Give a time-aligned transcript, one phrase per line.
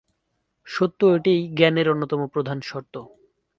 [0.67, 2.95] সত্য এটিই জ্ঞানের অন্যতম প্রধান শর্ত।